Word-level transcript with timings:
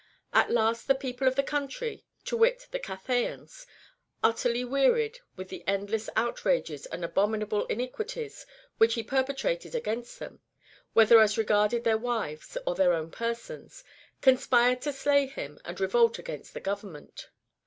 At 0.33 0.49
la$t 0.49 0.79
the 0.87 0.95
people 0.95 1.27
of 1.27 1.35
the 1.35 1.43
country, 1.43 2.03
to 2.25 2.35
wit 2.35 2.67
the 2.71 2.79
Cathayans, 2.79 3.67
utterly 4.23 4.65
wearied 4.65 5.19
with 5.35 5.49
the 5.49 5.63
endless 5.67 6.09
outrages 6.15 6.87
and 6.87 7.05
abominable 7.05 7.67
iniquities 7.67 8.47
which 8.79 8.95
he 8.95 9.03
perpetrated 9.03 9.75
against 9.75 10.17
them, 10.17 10.39
whether 10.93 11.19
as 11.19 11.37
regarded 11.37 11.83
their 11.83 11.99
wives 11.99 12.57
or 12.65 12.73
their 12.73 12.93
own 12.93 13.11
persons, 13.11 13.83
conspired 14.21 14.81
to 14.81 14.91
slay 14.91 15.27
him 15.27 15.59
and 15.65 15.79
revolt 15.79 16.17
against 16.17 16.55
the 16.55 16.61
government. 16.61 17.29